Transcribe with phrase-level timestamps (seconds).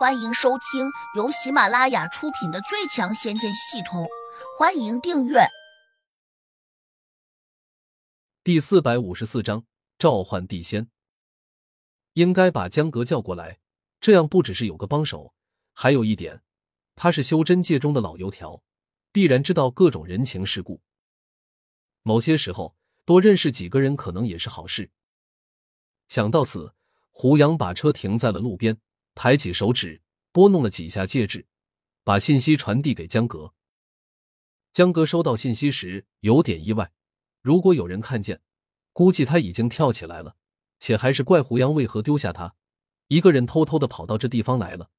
[0.00, 4.04] 欢迎收听由喜马拉雅出品的《最强仙剑系统》，
[4.58, 5.40] 欢迎订阅。
[8.42, 9.66] 第四百五十四章
[9.98, 10.88] 召唤地仙。
[12.14, 13.58] 应该把江阁叫过来，
[14.00, 15.34] 这样不只是有个帮手，
[15.74, 16.40] 还有一点，
[16.96, 18.62] 他是修真界中的老油条，
[19.12, 20.80] 必然知道各种人情世故。
[22.02, 22.74] 某些时候，
[23.04, 24.90] 多认识几个人可能也是好事。
[26.08, 26.72] 想到此，
[27.10, 28.80] 胡杨把车停在了路边。
[29.14, 30.02] 抬起手指，
[30.32, 31.46] 拨弄了几下戒指，
[32.04, 33.52] 把信息传递给江阁。
[34.72, 36.92] 江阁收到信息时有点意外，
[37.42, 38.40] 如果有人看见，
[38.92, 40.36] 估计他已经跳起来了，
[40.78, 42.54] 且还是怪胡杨为何丢下他，
[43.08, 44.90] 一个人偷偷的跑到这地方来了。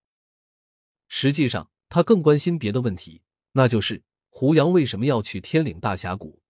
[1.07, 3.21] 实际上，他更关心别的问题，
[3.53, 6.41] 那就是胡杨为什么要去天岭大峡谷？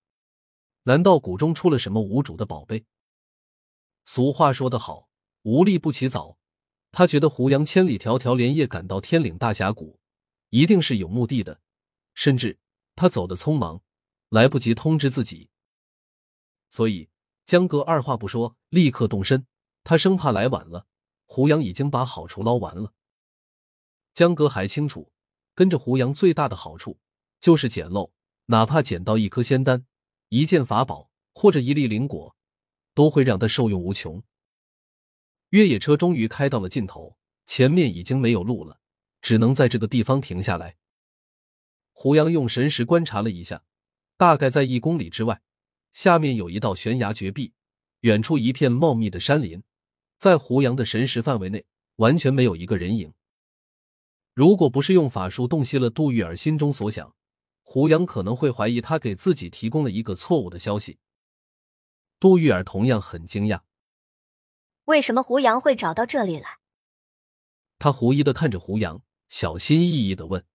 [0.83, 2.85] 难道谷中出了什么无主的宝贝？
[4.03, 5.09] 俗话说得好，
[5.43, 6.39] 无利不起早。
[6.91, 9.99] 他觉得胡杨千里迢迢连夜赶到天岭大峡谷，
[10.49, 11.61] 一定是有目的的，
[12.13, 12.59] 甚至
[12.95, 13.81] 他走的匆忙，
[14.29, 15.49] 来不及通知自己。
[16.69, 17.09] 所以
[17.45, 19.45] 江哥二话不说，立刻动身。
[19.83, 20.85] 他生怕来晚了，
[21.25, 22.93] 胡杨已经把好处捞完了。
[24.13, 25.11] 江哥还清楚，
[25.55, 26.99] 跟着胡杨最大的好处
[27.39, 28.13] 就是捡漏，
[28.45, 29.85] 哪怕捡到一颗仙丹、
[30.29, 32.35] 一件法宝或者一粒灵果，
[32.93, 34.21] 都会让他受用无穷。
[35.51, 38.79] 越野车终于开到了尽头，前面已经没有路了，
[39.21, 40.77] 只能在这个地方停下来。
[41.91, 43.63] 胡杨用神识观察了一下，
[44.15, 45.41] 大概在一公里之外，
[45.91, 47.53] 下面有一道悬崖绝壁，
[47.99, 49.61] 远处一片茂密的山林，
[50.17, 51.65] 在胡杨的神识范围内，
[51.97, 53.13] 完全没有一个人影。
[54.33, 57.13] 如果不是用法术洞悉了杜玉儿心中所想，
[57.61, 60.97] 胡杨可能会怀疑他给自己提供了一个错误的消息。
[62.21, 63.59] 杜玉儿同样很惊讶。
[64.85, 66.59] 为什么胡杨会找到这里来？
[67.79, 70.45] 他狐疑的看着胡杨，小心翼翼的问：“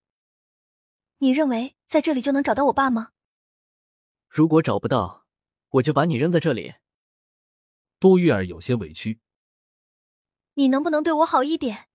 [1.19, 3.13] 你认为在这里就能找到我爸吗？
[4.29, 5.27] 如果找不到，
[5.71, 6.75] 我就把你扔在这里。”
[7.99, 9.21] 杜玉儿有些委屈
[10.55, 11.89] ：“你能不能对我好一点？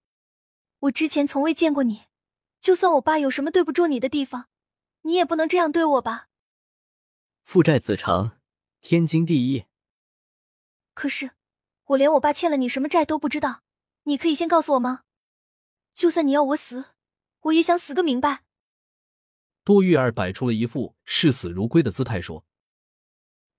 [0.79, 2.05] 我之前从未见过你，
[2.59, 4.49] 就算我爸有什么对不住你的地方，
[5.03, 6.29] 你也不能这样对我吧？”
[7.43, 8.39] 父债子偿，
[8.81, 9.65] 天经地义。
[10.93, 11.31] 可是。
[11.85, 13.63] 我连我爸欠了你什么债都不知道，
[14.03, 15.03] 你可以先告诉我吗？
[15.93, 16.85] 就算你要我死，
[17.41, 18.43] 我也想死个明白。
[19.63, 22.45] 杜玉儿摆出了一副视死如归的姿态说。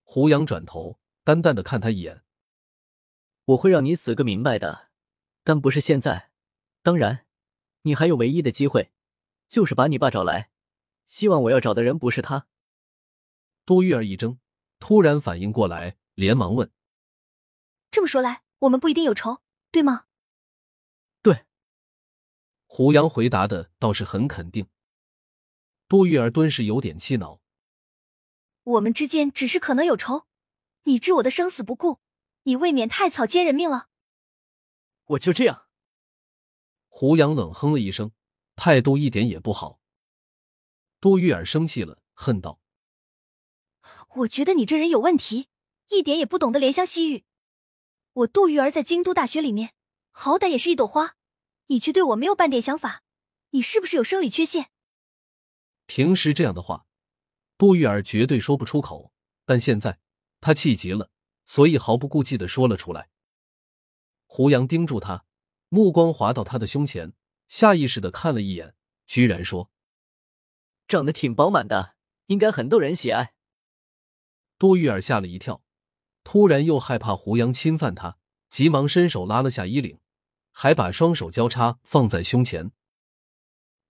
[0.03, 2.25] 胡杨转头淡淡的看他一眼
[3.44, 4.91] ：“我会让你死个明白的，
[5.44, 6.31] 但不是现在。
[6.82, 7.27] 当然，
[7.82, 8.91] 你还有唯一的机会，
[9.49, 10.50] 就是把你爸找来。
[11.06, 12.47] 希望我要找的人不是他。”
[13.65, 14.38] 杜玉儿一怔，
[14.81, 16.71] 突然反应过来，连忙问。
[17.93, 20.07] 这么说来，我们不一定有仇，对吗？
[21.21, 21.45] 对。
[22.65, 24.67] 胡杨回答的倒是很肯定。
[25.87, 27.43] 杜玉儿顿时有点气恼。
[28.63, 30.27] 我们之间只是可能有仇，
[30.85, 32.01] 你置我的生死不顾，
[32.45, 33.91] 你未免太草菅人命了。
[35.05, 35.67] 我就这样。
[36.89, 38.13] 胡杨冷哼了一声，
[38.57, 39.81] 态度一点也不好。
[40.99, 42.59] 杜玉儿生气了，恨道
[44.17, 45.49] ：“我觉得你这人有问题，
[45.91, 47.25] 一点也不懂得怜香惜玉。”
[48.15, 49.73] 我杜玉儿在京都大学里面，
[50.11, 51.17] 好歹也是一朵花，
[51.69, 53.03] 你却对我没有半点想法，
[53.50, 54.71] 你是不是有生理缺陷？
[55.87, 56.84] 平时这样的话，
[57.56, 59.15] 杜玉儿绝对说不出口，
[59.47, 59.99] 但现在
[60.43, 61.11] 她气急了，
[61.47, 63.09] 所以毫不顾忌的说了出来。
[64.27, 65.25] 胡杨盯住他，
[65.71, 67.15] 目光滑到他的胸前，
[67.49, 68.75] 下意识的看了一眼，
[69.06, 69.71] 居然说
[70.87, 71.94] ：“长得挺饱满的，
[72.27, 73.34] 应该很逗人喜爱。”
[74.59, 75.62] 杜玉儿吓了一跳。
[76.25, 78.19] 突然又害怕胡杨侵犯他，
[78.49, 79.99] 急忙伸手拉了下衣领，
[80.50, 82.71] 还把双手交叉放在胸前。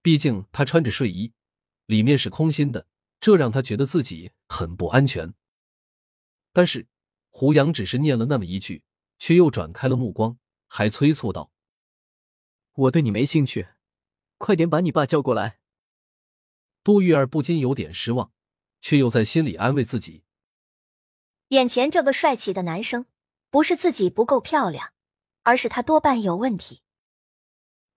[0.01, 1.33] 毕竟他穿着睡衣，
[1.87, 2.87] 里面是空心的，
[3.21, 5.35] 这让他觉得自己很不安全。
[6.53, 6.89] 但是
[7.31, 8.83] 胡杨只是念了那么一句，
[9.19, 11.53] 却又转开了目光，还催促道
[12.75, 13.69] ：“我对你没兴趣，
[14.39, 15.59] 快点把你爸叫过来。”
[16.83, 18.33] 杜玉儿不禁有点失望，
[18.81, 20.25] 却又在心里安慰自己。
[21.53, 23.05] 眼前这个帅气的男生，
[23.51, 24.95] 不是自己不够漂亮，
[25.43, 26.81] 而是他多半有问题。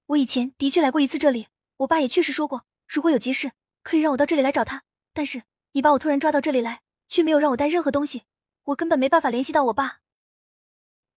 [0.08, 1.48] 我以前的确来过一次这里，
[1.78, 4.84] 我爸也确实说过，如果有急事，可以让我到这里来找他。
[5.14, 8.24] 但是你把我突然抓到这里来，却没有让我带任何东西，
[8.66, 10.02] 我根本没办法联系到我爸。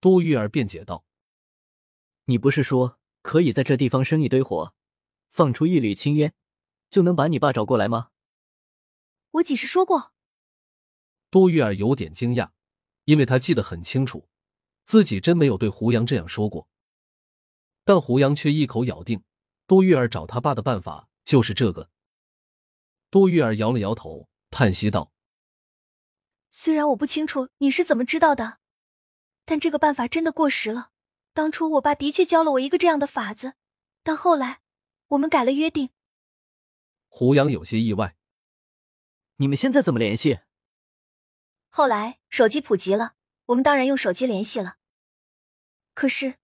[0.01, 1.05] 杜玉儿辩解道
[2.27, 4.73] ：“你不是说可以在这地方生一堆火，
[5.33, 6.33] 放出一缕青烟，
[6.89, 8.11] 就能把你爸找过来吗？”
[9.33, 10.13] 我几时说过？
[11.31, 12.51] 杜玉儿有点惊讶，
[13.05, 14.29] 因为她记得很清楚，
[14.85, 16.69] 自己真没有对胡杨这样说过。
[17.85, 19.23] 但胡杨却一口咬定，
[19.67, 21.91] 杜玉儿找他爸的办法就是这个。
[23.11, 25.13] 杜玉儿摇了摇头，叹息道
[26.51, 28.59] ：“虽然我不清楚你是怎么知道的，
[29.45, 30.91] 但这个办法真的过时了。
[31.33, 33.55] 当初我爸的确教了我一个这样的法子，
[34.03, 34.61] 但后来
[35.09, 35.91] 我们改了约定。”
[37.09, 38.17] 胡杨有些意外
[39.37, 40.41] ：“你们现在怎么联系？”
[41.69, 43.15] 后来手机普及了，
[43.47, 44.77] 我们当然用手机联系了。
[45.95, 46.37] 可是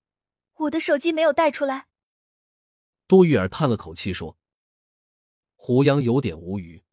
[0.54, 1.86] 我的手机没有带出来。
[3.06, 4.38] 杜玉儿叹了口气说。
[5.56, 6.84] 胡杨有点无语，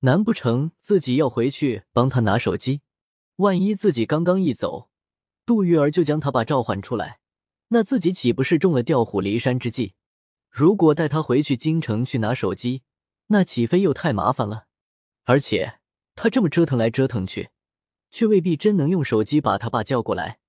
[0.00, 2.82] 难不成自己要回去帮他拿手机？
[3.36, 4.90] 万一自己刚刚一走，
[5.44, 7.18] 杜玉儿就将他爸召唤出来，
[7.68, 9.96] 那自己岂不是中了调虎离山之计？
[10.50, 12.84] 如果带他回去京城去拿手机，
[13.26, 14.68] 那岂非又太麻烦了？
[15.24, 15.77] 而且
[16.20, 17.50] 他这么折腾来折腾去，
[18.10, 20.40] 却未必真能用手机把他爸叫过来。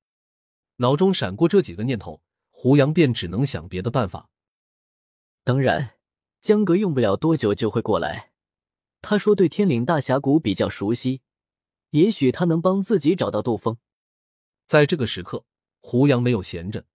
[0.78, 4.32] 脑中闪过这几个念头，胡杨便只能想别的办法。
[5.44, 5.92] 当然。
[6.42, 8.32] 江阁用不了多久就会过来。
[9.02, 11.22] 他说对天岭大峡谷比较熟悉，
[11.90, 13.78] 也许他能帮自己找到杜峰。
[14.66, 15.44] 在这个时刻，
[15.82, 16.86] 胡杨没有闲着，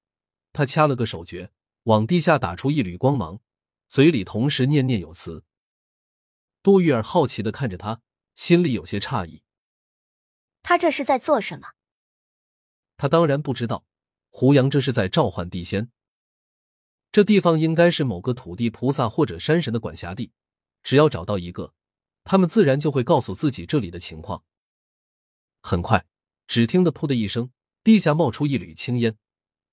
[0.55, 3.41] 他掐了个手诀，往地下打出一缕光芒，
[3.87, 5.44] 嘴里同时念念有词。
[6.62, 8.00] 杜玉儿好奇的看着他，
[8.34, 9.42] 心里有些诧异。
[10.62, 11.69] 他这是在做什么？
[12.96, 13.84] 他当然不知道，
[14.31, 15.90] 胡杨这是在召唤地仙。
[17.12, 20.32] 这地方应该是某个土地菩萨或者山神的管辖地，
[20.82, 21.72] 只要找到一个，
[22.25, 24.44] 他们自然就会告诉自己这里的情况。
[25.62, 26.06] 很快，
[26.46, 27.52] 只听得“噗”的一声，
[27.82, 29.16] 地下冒出一缕青烟，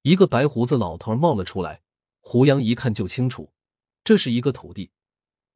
[0.03, 1.81] 一个白胡子老头冒了出来。
[2.19, 3.51] 胡杨一看就清楚，
[4.03, 4.91] 这是一个土地，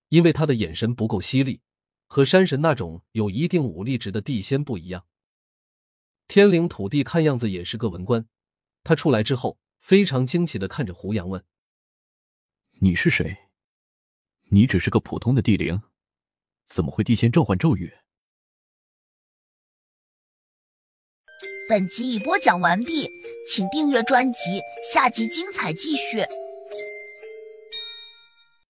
[0.10, 1.62] 因为他的眼神不够犀利，
[2.06, 5.06] 和山神那种有一定武力值的地仙不一样。
[6.28, 8.28] 天灵土地看样子也是个文官，
[8.84, 11.44] 他出来之后非常惊奇的看着胡杨问。
[12.80, 13.38] 你是谁？
[14.50, 15.82] 你只是个普通的地灵，
[16.66, 17.94] 怎么会地仙召唤咒语？
[21.68, 23.10] 本集已播讲完毕，
[23.50, 24.62] 请订阅专辑，
[24.94, 26.24] 下集精彩继续。